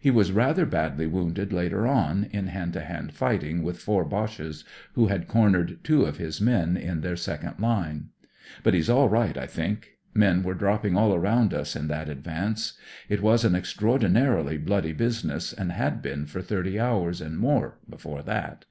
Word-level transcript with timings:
He 0.00 0.10
was 0.10 0.32
rather 0.32 0.64
badly 0.64 1.06
wounded 1.06 1.52
later 1.52 1.86
on, 1.86 2.28
in 2.30 2.46
hand 2.46 2.72
to 2.72 2.80
hand 2.80 3.12
fighting 3.12 3.62
with 3.62 3.76
four 3.78 4.02
Boches 4.02 4.64
who 4.94 5.08
had 5.08 5.28
cornered 5.28 5.80
two 5.84 6.06
of 6.06 6.16
his 6.16 6.40
men, 6.40 6.74
in 6.74 7.02
their 7.02 7.16
second 7.16 7.60
line. 7.60 8.08
But 8.62 8.72
he's 8.72 8.88
all 8.88 9.10
right, 9.10 9.36
I 9.36 9.46
think. 9.46 9.98
Men 10.14 10.42
were 10.42 10.54
dropping 10.54 10.96
all 10.96 11.18
round 11.18 11.52
us 11.52 11.76
in 11.76 11.88
that 11.88 12.08
advance. 12.08 12.78
It 13.10 13.20
was 13.20 13.44
an 13.44 13.54
extraordinarily 13.54 14.56
bloody 14.56 14.94
business, 14.94 15.52
and 15.52 15.70
had 15.72 16.00
been 16.00 16.24
for 16.24 16.40
thirty 16.40 16.80
hours 16.80 17.20
and 17.20 17.36
more 17.36 17.76
before 17.86 18.22
that. 18.22 18.64